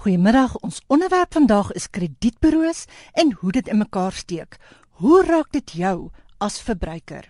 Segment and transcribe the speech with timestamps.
[0.00, 0.54] Goeiemiddag.
[0.64, 4.56] Ons onderwerp vandag is kredietburo's en hoe dit in mekaar steek.
[4.90, 7.26] Hoe raak dit jou as verbruiker?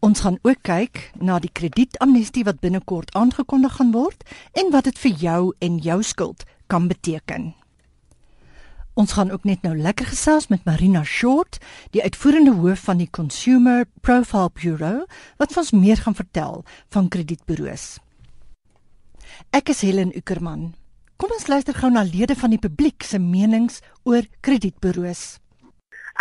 [0.00, 4.24] Ons gaan ook kyk na die kredietamnestie wat binnekort aangekondig gaan word
[4.56, 7.52] en wat dit vir jou en jou skuld kan beteken.
[8.96, 11.60] Ons gaan ook net nou lekker gesels met Marina Short,
[11.92, 15.04] die uitvoerende hoof van die Consumer Profile Bureau,
[15.36, 17.98] wat ons meer gaan vertel van kredietburo's.
[19.52, 20.70] Ek is Helen Ukerman.
[21.18, 25.22] Kom ons luister gou na lede van die publiek se menings oor kredietburo's.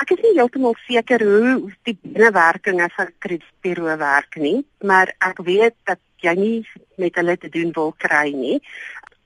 [0.02, 1.52] Ek is nie heeltemal seker hoe
[1.86, 6.58] die binnewerkinge van kredietburo werk nie, maar ek weet dat jy nie
[6.98, 8.58] met hulle te doen wil kry nie.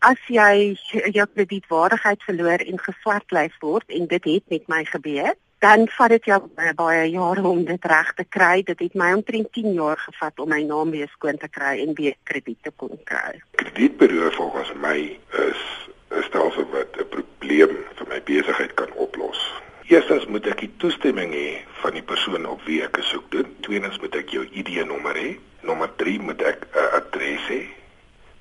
[0.04, 0.76] As jy
[1.16, 6.26] jou kredietwaardigheid verloor en geswartlys word en dit het met my gebeur, dan vat dit
[6.26, 8.64] jou baie, baie jare om dit reg te kry.
[8.66, 11.94] Dit het my omtrent 10 jaar gevat om my naam weer skoon te kry en
[12.00, 13.42] weer krediet te kon kry.
[13.62, 14.98] Kredietbureau volgens my
[15.48, 15.62] is
[16.10, 19.40] 'n stelsel wat 'n probleem vir my besigheid kan oplos.
[19.86, 23.56] Eerstens moet ek die toestemming hê van die persoon op wie ek soek doen.
[23.60, 25.38] Tweedens moet ek jou ID-nommer hê.
[25.62, 27.81] Nommer 3 moet ek 'n adres hê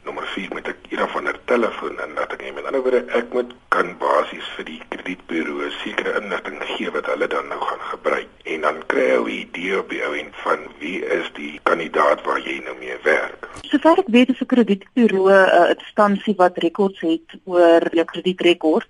[0.05, 3.33] nommer 4 met 'n een van 'n telefoon en dat ek met ander woorde ek
[3.33, 8.29] moet kan basies vir die kredietburo sekere inligting gee wat hulle dan nou gaan gebruik
[8.42, 12.25] en dan kry jy 'n idee op die ou end van wie is die kandidaat
[12.25, 13.48] waar jy nou mee werk.
[13.62, 18.89] Sover ek weet is 'n kredietburo 'n instansie wat rekords het oor jou kredietrekord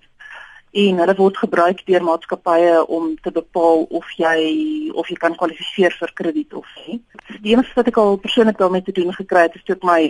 [0.71, 5.95] en hulle word gebruik deur maatskappye om te bepaal of jy of jy kan kwalifiseer
[5.99, 7.01] vir krediet of nie.
[7.43, 10.03] Die enigste wat ek al persoonlik daarmee te doen gekry het is toe ek my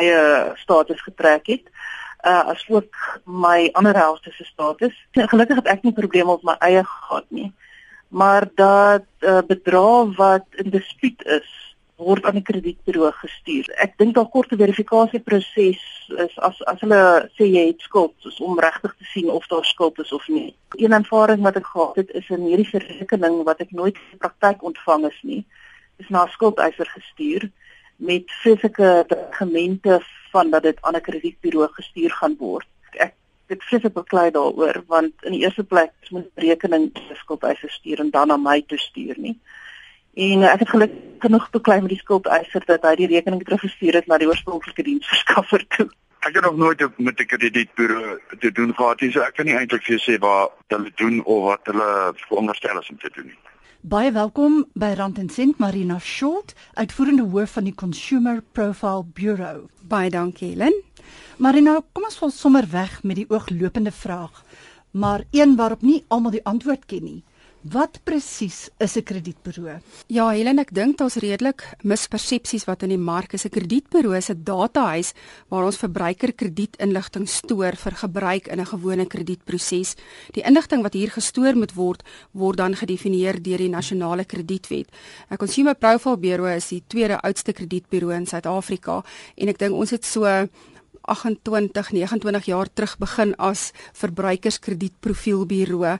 [0.00, 1.70] eie status getrek het
[2.26, 4.94] uh as ook my ander helfte se status.
[5.12, 7.52] Gelukkig het ek nie probleme op my eie gehad nie.
[8.08, 11.48] Maar dat uh bedrag wat in dispuut is
[11.98, 13.66] word aan die kredietburo gestuur.
[13.82, 15.80] Ek dink daar korte verifikasieproses
[16.24, 17.00] is as as hulle
[17.38, 20.54] sê jy het skuld, is om regtig te sien of daar skuld is of nie.
[20.78, 24.62] Een ervaring wat ek gehad het is in hierdie rekening wat ek nooit in praktyk
[24.62, 25.42] ontvang is nie,
[25.98, 27.50] is na skuldeiser gestuur
[27.98, 30.00] met fisieke dokumente
[30.30, 32.66] van dat dit aan 'n kredietburo gestuur gaan word.
[32.90, 33.14] Ek
[33.46, 38.28] dit fisiek beklei daaroor want in die eerste plek moet rekening skuldeiser stuur en dan
[38.28, 39.38] na my toe stuur nie.
[40.14, 44.06] En ek het gelukkig genoeg beklei met die skuldeiser dat hy die rekening teruggestuur het
[44.06, 45.88] na die oorspronklike diensverskaffer toe.
[46.26, 49.82] Ek het nog nooit met 'n kredietburo te doen gehad so ek kan nie eintlik
[49.82, 53.47] vir jou sê wat hulle doen of wat hulle veronderstel is om te doen nie.
[53.88, 59.62] Baie welkom by Rand en Sent Marina Short, uitvoerende hoof van die Consumer Profile Bureau.
[59.88, 60.74] Baie dankie, Helen.
[61.40, 64.42] Marina, kom ons val sommer weg met die ooglopende vraag,
[64.92, 67.22] maar een waarop nie almal die antwoord ken nie.
[67.66, 69.80] Wat presies is 'n kredietburo?
[70.06, 73.44] Ja, Helen, ek dink daar's redelik mispersepsies wat in die mark is.
[73.44, 75.12] 'n Kredietburo is 'n datahuis
[75.48, 79.96] waar ons verbruikerkredietinligting stoor vir gebruik in 'n gewone kredietproses.
[80.32, 82.02] Die inligting wat hier gestoor moet word,
[82.32, 84.86] word dan gedefinieer deur die nasionale kredietwet.
[85.30, 89.04] 'n Consumer Profile Bureau is die tweede oudste kredietburo in Suid-Afrika
[89.36, 90.48] en ek dink ons het so
[91.08, 95.98] 28 29 jaar terug begin as verbruikerskredietprofielburo um,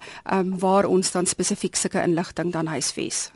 [0.58, 3.30] waar ons dan spesifiek sulke inligting dan huisves.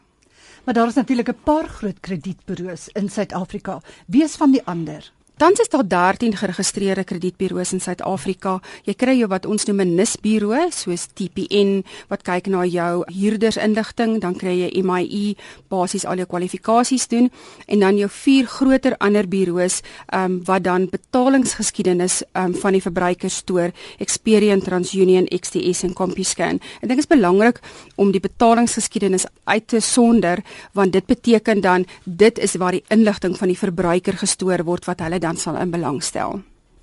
[0.65, 3.81] Maar daar is natuurlik 'n paar groot kredietburo's in Suid-Afrika.
[4.07, 5.13] Wie is van die ander?
[5.43, 8.61] Tans is daar 13 geregistreerde kredietburo's in Suid-Afrika.
[8.87, 14.21] Jy kry jou wat ons noem 'n NIS-buro, soos TPN wat kyk na jou huurdersinligting,
[14.21, 15.35] dan kry jy MIE,
[15.69, 17.31] basies al jou kwalifikasies doen
[17.67, 19.83] en dan jou vier groter ander buro's
[20.15, 26.55] um, wat dan betalingsgeskiedenis um, van die verbruikers stoor, Experian, TransUnion, XTS en CompuScan.
[26.55, 27.59] Ek dink dit is belangrik
[27.97, 30.39] om die betalingsgeskiedenis uit te sonder
[30.73, 35.01] want dit beteken dan dit is waar die inligting van die verbruiker gestoor word wat
[35.01, 36.43] hulle dan dan sal in belang stel.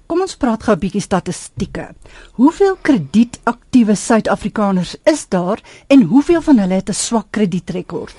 [0.09, 1.93] Kom ons praat gou 'n bietjie statistieke.
[2.41, 8.15] Hoeveel kredietaktiewe Suid-Afrikaners is daar en hoeveel van hulle het 'n swak kredietrekord?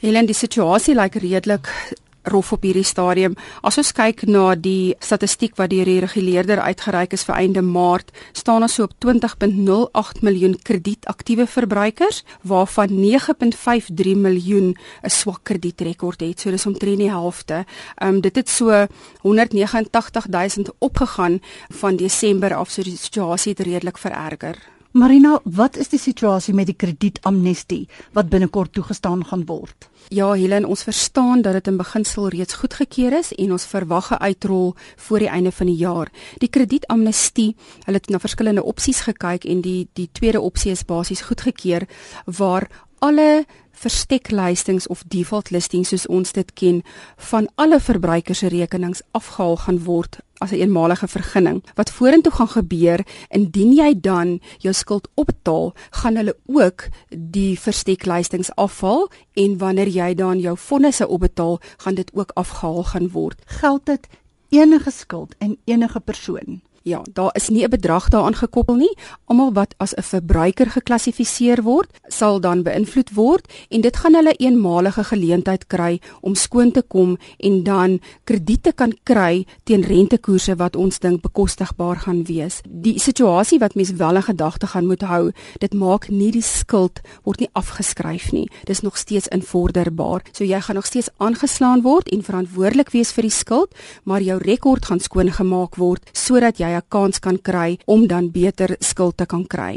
[0.00, 3.36] Helen, die situasie lyk redelik rof op hierdie stadium.
[3.62, 8.10] As ons kyk na die statistiek wat deur die reguleerder uitgereik is vir einde Maart,
[8.32, 16.40] staan ons so op 20.08 miljoen kredietaktiewe verbruikers, waarvan 9.53 miljoen 'n swak kredietrekord het.
[16.40, 17.64] So dis omtrent die helfte.
[17.96, 18.86] Ehm um, dit het so
[19.22, 24.79] 189 000 opgegaan van Desember af, so die situasie het redelik vererger.
[24.92, 27.84] Marina, wat is die situasie met die kredietamnestie
[28.16, 29.86] wat binnekort toegestaan gaan word?
[30.10, 34.18] Ja, Helen, ons verstaan dat dit in beginsel reeds goedgekeur is en ons verwag 'n
[34.18, 36.10] uitrol voor die einde van die jaar.
[36.38, 37.54] Die kredietamnestie,
[37.84, 41.86] hulle het na verskillende opsies gekyk en die die tweede opsie is basies goedgekeur
[42.24, 42.66] waar
[42.98, 46.82] alle versteklystings of default listings soos ons dit ken
[47.16, 51.64] van alle verbruikers se rekenings afgehaal gaan word as 'n een eenmalige vergunning.
[51.74, 58.54] Wat vorentoe gaan gebeur indien jy dan jou skuld opbetaal, gaan hulle ook die versteklystings
[58.54, 63.42] afhaal en wanneer jy dan jou fondse opbetaal, gaan dit ook afgehaal gaan word.
[63.44, 64.08] Geld dit
[64.48, 66.60] enige skuld en enige persoon?
[66.82, 68.96] Ja, daar is nie 'n bedrag daaraan gekoppel nie.
[69.24, 74.32] Almal wat as 'n verbruiker geklassifiseer word, sal dan beïnvloed word en dit gaan hulle
[74.32, 80.76] eenmalige geleentheid kry om skoon te kom en dan krediete kan kry teen rentekoerse wat
[80.76, 82.60] ons dink bekostigbaar gaan wees.
[82.68, 87.00] Die situasie wat mens wel in gedagte gaan moet hou, dit maak nie die skuld
[87.22, 88.48] word nie afgeskryf nie.
[88.64, 90.22] Dis nog steeds invorderbaar.
[90.32, 93.74] So jy gaan nog steeds aangeslaan word en verantwoordelik wees vir die skuld,
[94.04, 98.06] maar jou rekord gaan skoon gemaak word sodat jy jy 'n kans kan kry om
[98.06, 99.74] dan beter skuld te kan kry.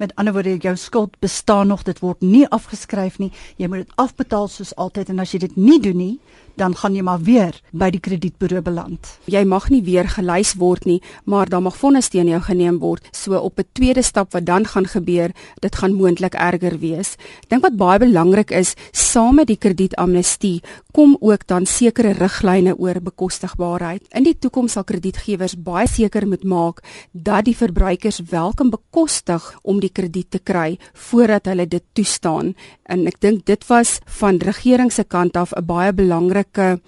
[0.00, 3.28] Met ander woorde, jou skuld bestaan nog, dit word nie afgeskryf nie.
[3.60, 6.14] Jy moet dit afbetaal soos altyd en as jy dit nie doen nie,
[6.56, 9.08] dan gaan jy maar weer by die kredietburo beland.
[9.28, 13.08] Jy mag nie weer gelys word nie, maar dan mag vonnis teen jou geneem word.
[13.12, 17.16] So op 'n tweede stap wat dan gaan gebeur, dit gaan moontlik erger wees.
[17.48, 20.62] Dink wat baie belangrik is, saam met die kredietamnestie
[20.92, 24.02] kom ook dan sekere riglyne oor bekostigbaarheid.
[24.14, 26.82] In die toekoms sal kredietgewers baie seker moet maak
[27.12, 32.54] dat die verbruikers wel kan bekostig om krediet te kry voordat hulle dit toestaan.
[32.82, 36.80] En ek dink dit was van regering se kant af 'n baie belangrike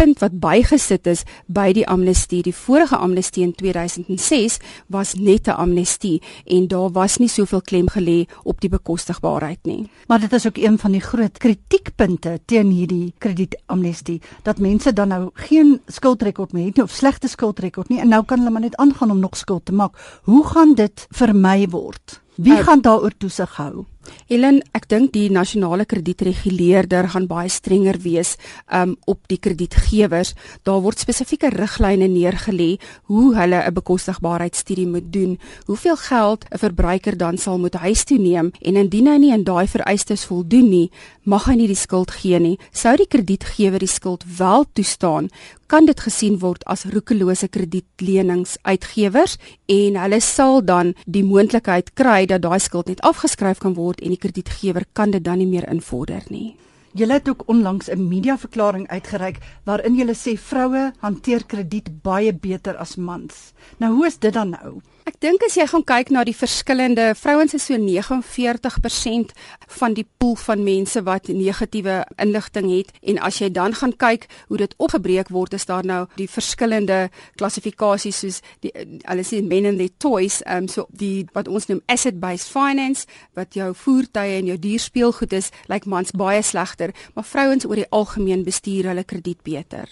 [0.00, 2.40] punt wat bygesit is by die amnestie.
[2.46, 4.58] Die vorige amnestie in 2006
[4.88, 9.90] was net 'n amnestie en daar was nie soveel klem gelê op die bekostigbaarheid nie.
[10.06, 15.08] Maar dit is ook een van die groot kritiekpunte teen hierdie kredietamnestie dat mense dan
[15.08, 18.60] nou geen skuldrekord meer het nie of slegte skuldrekord nie en nou kan hulle maar
[18.60, 20.20] net aangaan om nog skuld te maak.
[20.22, 22.20] Hoe gaan dit vermy word?
[22.40, 23.84] Wie uh, gaan daaroor toesig hou?
[24.28, 28.36] Ellen, ek dink die nasionale kredietreguleerder gaan baie strenger wees
[28.72, 30.34] um op die kredietgewers.
[30.62, 32.78] Daar word spesifieke riglyne neergelê
[33.10, 38.18] hoe hulle 'n bekostigbaarheidstudie moet doen, hoeveel geld 'n verbruiker dan sal moet huis toe
[38.18, 40.90] neem en indien hy nie aan daai vereistes voldoen nie,
[41.24, 42.58] mag hy nie die skuld gee nie.
[42.72, 45.28] Sou die kredietgewer die skuld wel toestaan,
[45.70, 49.36] kan dit gesien word as roekelose kredietleningsuitgewers
[49.70, 54.14] en hulle sal dan die moontlikheid kry dat daai skuld net afgeskryf kan word en
[54.14, 56.56] die kredietgewer kan dit dan nie meer invorder nie.
[56.92, 62.76] Julle het ook onlangs 'n mediaverklaring uitgereik waarin julle sê vroue hanteer krediet baie beter
[62.76, 63.52] as mans.
[63.76, 64.80] Nou hoe is dit dan nou?
[65.04, 69.32] Ek dink as jy gaan kyk na die verskillende vrouens is so 49%
[69.80, 74.28] van die pool van mense wat negatiewe inligting het en as jy dan gaan kyk
[74.48, 77.08] hoe dit opgebreek word is daar nou die verskillende
[77.40, 81.82] klassifikasies soos die hulle sê men and their toys um so die wat ons noem
[81.88, 86.42] asset based finance wat jou voertuie en jou dierspeelgoed is lyk like mans baie
[86.80, 89.88] slegter maar vrouens oor die algemeen bestuur hulle krediet beter.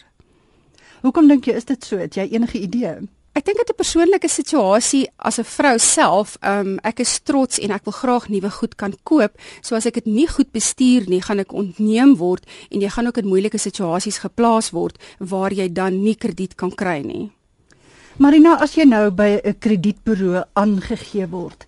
[1.02, 1.98] Hoekom dink jy is dit so?
[1.98, 3.08] Het jy enige idee?
[3.34, 7.70] Ek dink dit 'n persoonlike situasie as 'n vrou self, um, ek is trots en
[7.70, 9.38] ek wil graag nuwe goed kan koop.
[9.62, 13.06] So as ek dit nie goed bestuur nie, gaan ek ontneem word en jy gaan
[13.06, 17.30] ook in moeilike situasies geplaas word waar jy dan nie krediet kan kry nie.
[18.18, 21.66] Marina, as jy nou by 'n kredietburo aangegee word,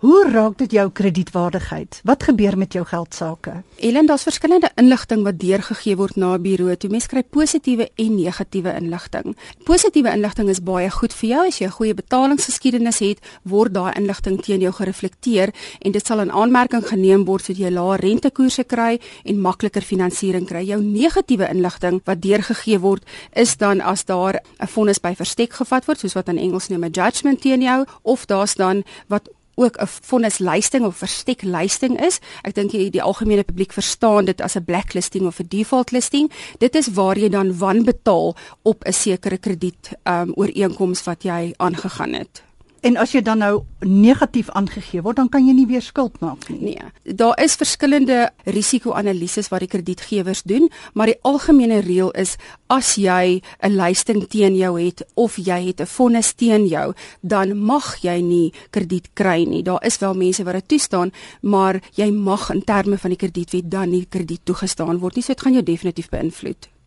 [0.00, 1.98] Hoe raak dit jou kredietwaardigheid?
[2.08, 3.52] Wat gebeur met jou geldsaake?
[3.84, 6.76] Ellen, daar's verskillende inligting wat deurgegee word na 'n bureau.
[6.76, 9.36] Toe mens kry positiewe en negatiewe inligting.
[9.64, 13.92] Positiewe inligting is baie goed vir jou as jy 'n goeie betalingsgeskiedenis het, word daai
[13.96, 18.64] inligting teen jou gereflekteer en dit sal in aanmerking geneem word sodat jy lae rentekoerse
[18.64, 20.64] kry en makliker finansiering kry.
[20.64, 25.84] Jou negatiewe inligting wat deurgegee word, is dan as daar 'n vonnis by verstek gevat
[25.84, 29.28] word, soos wat in Engels noem 'n judgment teen jou, of daar's dan wat
[29.60, 32.20] ook 'n vonnislysting of versteklysting is.
[32.42, 36.30] Ek dink die, die algemene publiek verstaan dit as 'n blacklisting of 'n default listing.
[36.58, 42.12] Dit is waar jy dan wanbetaal op 'n sekere krediet um ooreenkoms wat jy aangegaan
[42.12, 42.49] het.
[42.80, 46.48] En as jy dan nou negatief aangegee word, dan kan jy nie weer skuld maak
[46.48, 46.76] nie.
[46.78, 47.14] Nee.
[47.16, 52.36] Daar is verskillende risiko-analises wat die kredietgewers doen, maar die algemene reël is
[52.68, 57.58] as jy 'n lysting teen jou het of jy het 'n vonnis teen jou, dan
[57.58, 59.62] mag jy nie krediet kry nie.
[59.62, 63.70] Daar is wel mense wat dit toestaan, maar jy mag in terme van die kredietwet
[63.70, 65.22] dan nie krediet toegestaan word nie.
[65.22, 66.79] So dit gaan jou definitief beïnvloed.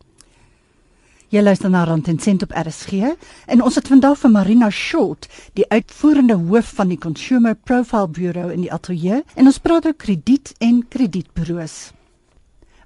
[1.32, 3.14] Jy luister na Rand en Sent op RSG
[3.48, 5.24] en ons het vandag vir Marina Short,
[5.56, 9.96] die uitvoerende hoof van die Consumer Profile Bureau in die ateljee en ons praat oor
[9.96, 11.94] krediet en kredietburo's.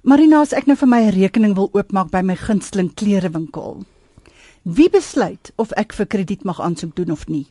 [0.07, 3.83] Marina, as ek nou vir my 'n rekening wil oopmaak by my gunsteling klerewinkel,
[4.63, 7.47] wie besluit of ek vir krediet mag aansoek doen of nie?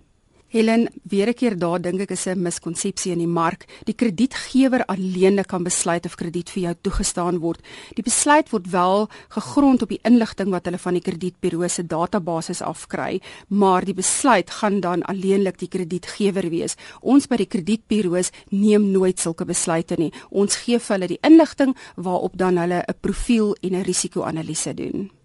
[0.49, 3.67] Helen, weer 'n keer daar dink ek is 'n miskonsepsie in die mark.
[3.85, 7.61] Die kredietgewer alleen kan besluit of krediet vir jou toegestaan word.
[7.95, 12.64] Die besluit word wel gegrond op die inligting wat hulle van die kredietburo se database
[12.64, 16.76] afkry, maar die besluit gaan dan alleenlik die kredietgewer wees.
[17.00, 20.12] Ons by die kredietburo's neem nooit sulke besluite nie.
[20.31, 25.17] Ons gee vir hulle die inligting waarop dan hulle 'n profiel en 'n risiko-analise doen.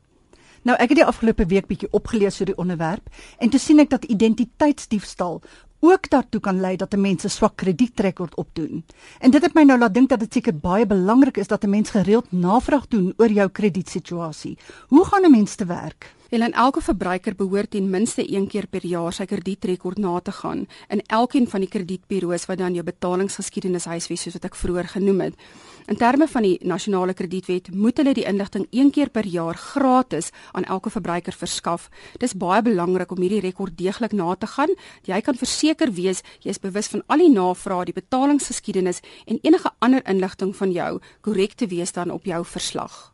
[0.63, 3.89] Nou ek het die afgelope week bietjie opgelees oor die onderwerp en toe sien ek
[3.91, 5.41] dat identiteitsdiefstal
[5.84, 8.86] ook daartoe kan lei dat 'n mens 'n swak kredietrekord opdoen.
[9.20, 11.70] En dit het my nou laat dink dat dit seker baie belangrik is dat 'n
[11.70, 14.58] mens gereeld navraag doen oor jou kredietsituasie.
[14.88, 16.15] Hoe gaan 'n mens te werk?
[16.34, 20.63] En elke verbruiker behoort ten minste een keer per jaar sy kredietrekord na te gaan
[20.90, 25.22] in elkeen van die kredietburo's wat dan jou betalingsgeskiedenis huisves soos wat ek vroeër genoem
[25.28, 25.38] het.
[25.86, 30.32] In terme van die nasionale kredietwet moet hulle die inligting een keer per jaar gratis
[30.58, 31.90] aan elke verbruiker verskaf.
[32.18, 34.74] Dis baie belangrik om hierdie rekord deeglik na te gaan.
[35.06, 39.70] Jy kan verseker wees jy is bewus van al die navrae, die betalingsgeskiedenis en enige
[39.86, 43.12] ander inligting van jou korrek te wees dan op jou verslag.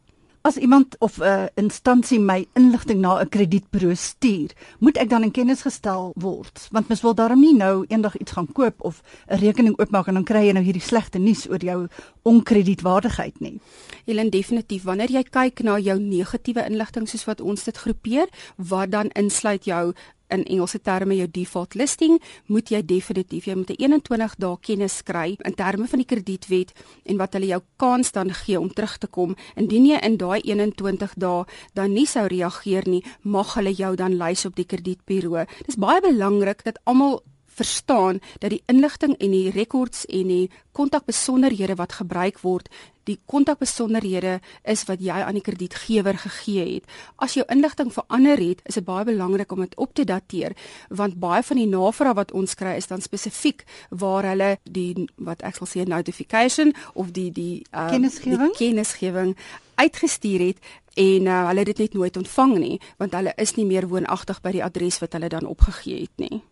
[0.49, 5.23] As iemand of 'n uh, instansie my inligting na 'n kredietburo stuur, moet ek dan
[5.23, 9.01] in kennis gestel word, want mens wil daarom nie nou eendag iets gaan koop of
[9.27, 11.87] 'n rekening oopmaak en dan kry jy nou hierdie slegte nuus oor jou
[12.21, 13.59] onkredietwaardigheid nie.
[14.05, 18.91] Helen definitief wanneer jy kyk na jou negatiewe inligting soos wat ons dit groepeer, wat
[18.91, 19.93] dan insluit jou
[20.29, 25.01] in Engelse terme jou default listing, moet jy definitief jy moet 'n 21 dae kennis
[25.03, 26.71] kry in terme van die kredietwet
[27.05, 29.35] en wat hulle jou kans dan gee om terug te kom.
[29.55, 34.17] Indien jy in daai 21 dae dan nie sou reageer nie, mag hulle jou dan
[34.17, 35.45] lys op die kredietburo.
[35.65, 37.23] Dis baie belangrik dat almal
[37.59, 40.49] verstaan dat die inligting en die rekords en die
[40.79, 42.69] kontakbesonderhede wat gebruik word,
[43.09, 46.89] die kontakbesonderhede is wat jy aan die kredietgewer gegee het.
[47.17, 50.55] As jou inligting verander het, is dit baie belangrik om dit op te dateer,
[50.89, 55.43] want baie van die navrae wat ons kry is dan spesifiek waar hulle die wat
[55.47, 59.33] ek sal sê notification of die die uh, kennisgewing die kennisgewing
[59.79, 63.87] uitgestuur het en uh, hulle dit net nooit ontvang nie want hulle is nie meer
[63.89, 66.43] woonagtig by die adres wat hulle dan opgegee het nie.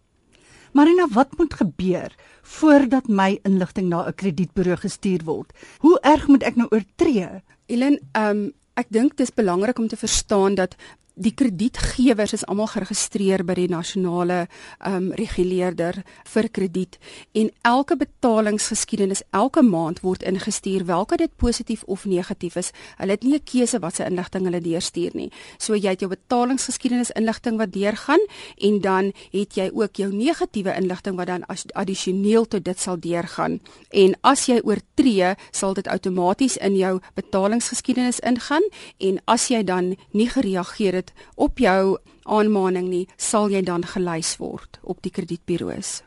[0.78, 5.50] Marina, wat moet gebeur voordat my inligting na 'n kredietburo gestuur word?
[5.82, 7.42] Hoe erg moet ek nou oortree?
[7.66, 10.76] Elen, ehm um, ek dink dis belangrik om te verstaan dat
[11.18, 16.98] die kredietgewers is almal geregistreer by die nasionale ehm um, reguleerder vir krediet
[17.34, 22.72] en elke betalingsgeskiedenis elke maand word ingestuur welke dit positief of negatief is.
[22.98, 25.32] Hulle het nie 'n keuse wat se inligting hulle deurstuur nie.
[25.58, 28.22] So jy het jou betalingsgeskiedenis inligting wat deurgaan
[28.58, 33.60] en dan het jy ook jou negatiewe inligting wat dan addisioneel tot dit sal deurgaan.
[33.90, 38.64] En as jy oortree, sal dit outomaties in jou betalingsgeskiedenis ingaan
[38.98, 43.86] en as jy dan nie gereageer het het op jou aanmaning nie, sal jy dan
[43.86, 46.04] gelys word op die kredietburo's.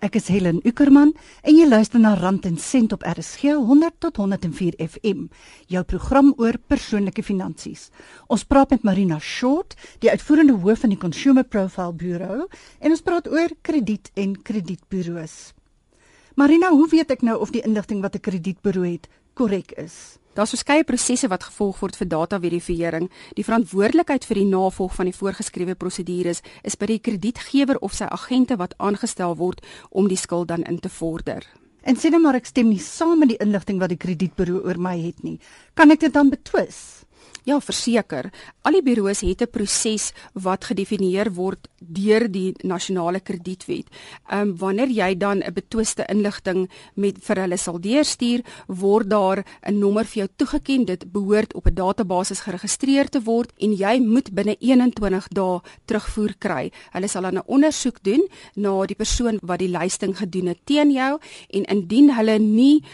[0.00, 1.10] Ek is Helen Ukerman
[1.42, 5.26] en jy luister na Rand en Sent op RSG 100 tot 104 FM,
[5.66, 7.88] jou program oor persoonlike finansies.
[8.28, 12.46] Ons praat met Marina Short, die uitvoerende hoof van die Consumer Profile Bureau,
[12.78, 15.54] en ons praat oor krediet en kredietburo's.
[16.38, 19.08] Marina, hoe weet ek nou of die inligting wat 'n kredietburo het
[19.38, 20.18] korrek is?
[20.34, 23.08] Daar's verskeie prosesse wat gevolg word vir dataverifisering.
[23.34, 28.06] Die verantwoordelikheid vir die navolg van die voorgeskrewe prosedures is by die kredietgewer of sy
[28.06, 31.46] agente wat aangestel word om die skuld dan in te vorder.
[31.82, 34.78] En sê net maar ek stem nie saam met die inligting wat die kredietburo oor
[34.78, 35.38] my het nie.
[35.74, 37.07] Kan ek dit dan betwis?
[37.48, 38.26] Ja, verseker.
[38.68, 43.86] Al die bureaus het 'n proses wat gedefinieer word deur die nasionale kredietwet.
[44.28, 49.44] Ehm um, wanneer jy dan 'n betwiste inligting met vir hulle sal deurstuur, word daar
[49.62, 50.84] 'n nommer vir jou toegeken.
[50.84, 56.34] Dit behoort op 'n database geregistreer te word en jy moet binne 21 dae terugvoer
[56.38, 56.72] kry.
[56.92, 60.90] Hulle sal dan 'n ondersoek doen na die persoon wat die lysting gedoen het teen
[60.90, 62.84] jou en indien hulle nie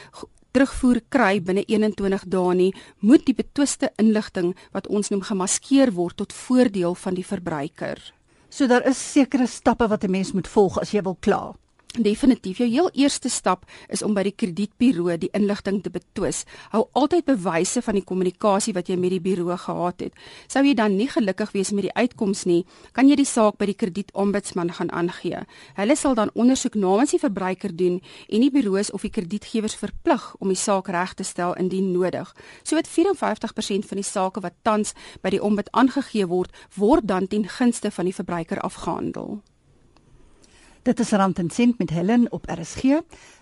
[0.55, 2.71] terugvoer kry binne 21 dae nie,
[3.03, 7.99] moet die betwiste inligting wat ons noem gemaskeer word tot voordeel van die verbruiker.
[8.49, 11.55] So daar is sekere stappe wat 'n mens moet volg as jy wil kla.
[11.95, 12.59] Definitief.
[12.59, 16.41] Jou heel eerste stap is om by die kredietburo die inligting te betwis.
[16.73, 20.19] Hou altyd bewyse van die kommunikasie wat jy met die buro gehad het.
[20.51, 22.65] Sou jy dan nie gelukkig wees met die uitkoms nie,
[22.99, 25.45] kan jy die saak by die kredietombudsman gaan aangee.
[25.79, 30.27] Hulle sal dan ondersoek namens die verbruiker doen en die buro's of die kredietgewers verplig
[30.43, 32.35] om die saak reg te stel indien nodig.
[32.67, 37.31] So wat 54% van die sake wat tans by die ombud aangegee word, word dan
[37.31, 39.45] ten gunste van die verbruiker afgehandel.
[40.85, 42.99] Dit is Rand en Sent met Helen op RSG.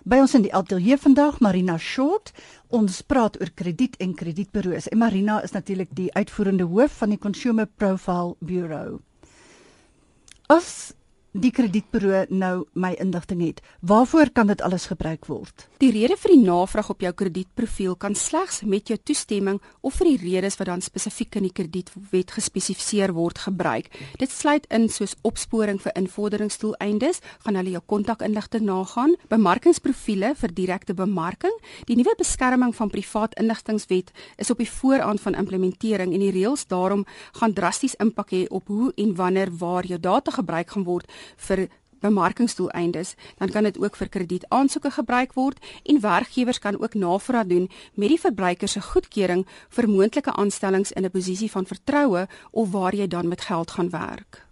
[0.07, 2.31] By ons in die ateljee vandag Marina Short.
[2.71, 4.87] Ons praat oor krediet en kredietburo's.
[4.87, 9.01] En Marina is natuurlik die uitvoerende hoof van die Consumer Profile Bureau.
[10.47, 10.93] As
[11.33, 15.65] die kredietburo nou my inligting het, waarvoor kan dit alles gebruik word?
[15.81, 20.11] Die rede vir die navraag op jou kredietprofiel kan slegs met jou toestemming of vir
[20.11, 23.89] die redes wat dan spesifiek in die kredietwet gespesifiseer word gebruik.
[24.21, 30.93] Dit sluit in soos opsporing vir invorderingsdoeleindes, gaan hulle jou kontakinligting nagaan, bemarkingsprofiele vir direkte
[30.93, 31.57] bemarking.
[31.89, 36.67] Die nuwe beskerming van privaat inligtingwet is op die vooraan van implementering en die reëls
[36.69, 37.07] daarom
[37.41, 41.67] gaan drasties impak hê op hoe en wanneer waar jou data gebruik gaan word vir
[42.03, 47.69] bemarkingsdoeleindes, dan kan dit ook vir kredietaansoeke gebruik word en werkgewers kan ook navraag doen
[47.93, 49.45] met die verbruiker se goedkeuring
[49.77, 53.89] vir moontlike aanstellings in 'n posisie van vertroue of waar jy dan met geld gaan
[53.89, 54.45] werk.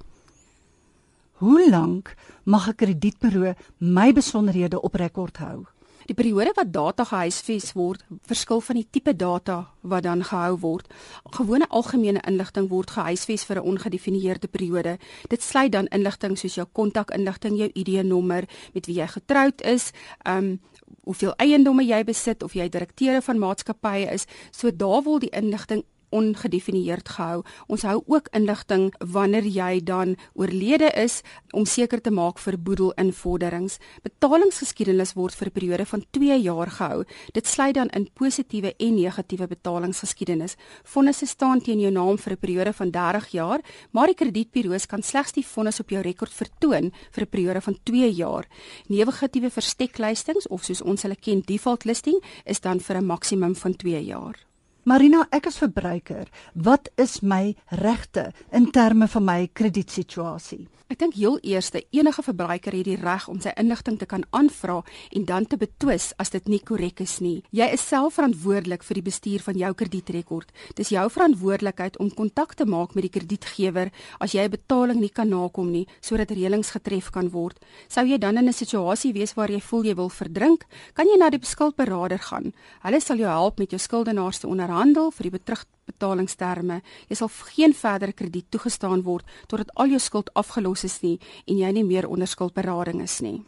[1.42, 5.66] Hoe lank mag 'n kredietburo my besonderhede op rekord hou?
[6.12, 10.90] Die periode wat data gehuisves word, verskil van die tipe data wat dan gehou word.
[11.38, 14.98] Gewone algemene inligting word gehuisves vir 'n ongedefinieerde periode.
[15.30, 19.92] Dit sluit dan inligting soos jou kontakinligting, jou ID-nommer, met wie jy getroud is,
[20.28, 20.60] um
[21.04, 24.26] hoeveel eiendomme jy besit of jy direkteure van maatskappye is.
[24.52, 27.42] So daar word die inligting ongedefinieerd gehou.
[27.68, 33.80] Ons hou ook inligting wanneer jy dan oorlede is om seker te maak vir boedelinvorderings.
[34.04, 37.04] Betalingsgeskiedenis word vir 'n periode van 2 jaar gehou.
[37.34, 40.56] Dit sluit dan in positiewe en negatiewe betalingsgeskiedenis.
[40.84, 45.02] Fondse staan teen jou naam vir 'n periode van 30 jaar, maar die kredietburo's kan
[45.02, 48.46] slegs die fondse op jou rekord vertoon vir 'n periode van 2 jaar.
[48.88, 53.76] Negatiewe versteklystings of soos ons hulle ken default listing is dan vir 'n maksimum van
[53.76, 54.51] 2 jaar.
[54.82, 56.26] Marina, ek as verbruiker,
[56.58, 60.64] wat is my regte in terme van my kredietsituasie?
[60.92, 64.82] Ek dink heel eerste enige verbruiker het die reg om sy inligting te kan aanvra
[65.16, 67.46] en dan te betwis as dit nie korrek is nie.
[67.56, 70.50] Jy is self verantwoordelik vir die bestuur van jou kredietrekord.
[70.76, 75.14] Dis jou verantwoordelikheid om kontak te maak met die kredietgewer as jy 'n betaling nie
[75.14, 77.58] kan nakom nie sodat reëlings getref kan word.
[77.88, 81.18] Sou jy dan in 'n situasie wees waar jy voel jy wil verdrink, kan jy
[81.18, 82.54] na die skuldberader gaan.
[82.84, 84.71] Hulle sal jou help met jou skuldenaars te onderhandel
[85.12, 86.82] vir die betrug betalingsterme.
[87.10, 91.58] Jy sal geen verdere krediet toegestaan word totdat al jou skuld afgelos is nie en
[91.58, 93.44] jy nie meer onder skuldberading is nie.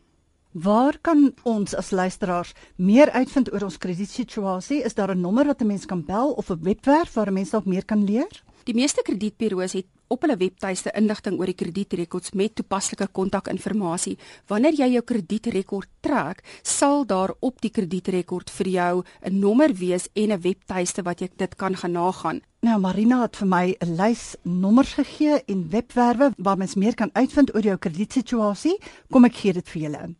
[0.53, 4.83] Waar kan ons as luisteraars meer uitvind oor ons kredietsituasie?
[4.83, 7.49] Is daar 'n nommer wat 'n mens kan bel of 'n webwerf waar 'n mens
[7.49, 8.43] dalk meer kan leer?
[8.63, 14.15] Die meeste kredietburo's het op hulle webtuiste inligting oor die kredietrekords met toepaslike kontakinligting.
[14.47, 20.07] Wanneer jy jou kredietrekord trek, sal daar op die kredietrekord vir jou 'n nommer wees
[20.15, 22.41] en 'n webtuiste wat jy dit kan gaan nagaan.
[22.61, 27.09] Nou Marina het vir my 'n lys nommers gegee en webwerwe waar mens meer kan
[27.13, 28.79] uitvind oor jou kredietsituasie.
[29.11, 30.15] Kom ek gee dit vir julle.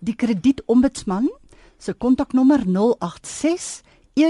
[0.00, 1.30] Die kredietombudsman
[1.78, 3.83] se kontaknommer 086
[4.14, 4.20] 0861662837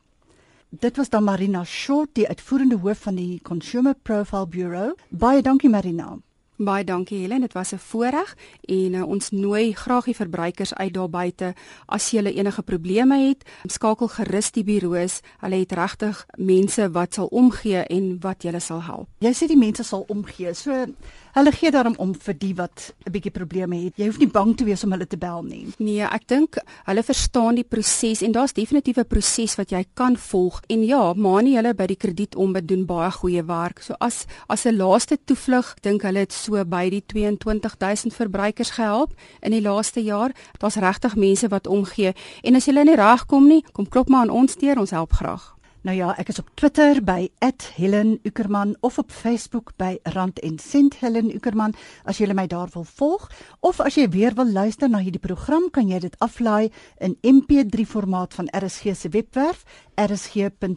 [0.70, 4.96] Dit was dan Marina Short, die uitvoerende hoof van die Consumer Profile Bureau.
[5.10, 6.18] Baie dankie Marina.
[6.62, 10.94] Baie dankie Helen, dit was 'n voorreg en uh, ons nooi graag die verbruikers uit
[10.94, 11.54] daar buite
[11.86, 15.22] as jy enige probleme het, skakel gerus die bureaus.
[15.40, 19.08] Hulle het regtig mense wat sal omgee en wat julle sal help.
[19.20, 20.54] Jy sê die mense sal omgee.
[20.54, 20.86] So
[21.34, 23.98] hulle gee daarom om vir die wat 'n bietjie probleme het.
[23.98, 25.68] Jy hoef nie bang te wees om hulle te bel nie.
[25.78, 30.18] Nee, ek dink hulle verstaan die proses en daar's definitief 'n proses wat jy kan
[30.18, 30.62] volg.
[30.68, 33.82] En ja, Mani hulle by die kredietombud doen baie goeie werk.
[33.82, 39.14] So as as 'n laaste toevlug, dink hulle het so by die 22000 verbruikers gehelp
[39.42, 40.32] in die laaste jaar.
[40.60, 42.14] Daar's regtig mense wat omgee
[42.44, 45.61] en as jy nie regkom nie, kom klop maar aan ons deur, ons help graag.
[45.82, 47.32] Nou ja, ek is op Twitter by
[47.76, 51.74] @HelenUckerman of op Facebook by Rand en Sent Helen Uckerman
[52.06, 55.70] as jy my daar wil volg of as jy weer wil luister na hierdie program
[55.72, 59.66] kan jy dit aflaai in MP3 formaat van RSG se webwerf
[59.98, 60.70] rsg.co.za.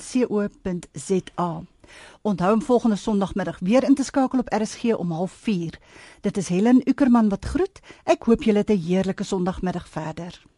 [2.23, 5.81] Onthou om volgende Sondagmiddag weer in te skakel op RSG om 04:30.
[6.21, 7.81] Dit is Helen Ukerman wat groet.
[8.05, 10.54] Ek hoop julle het 'n heerlike Sondagmiddag verder.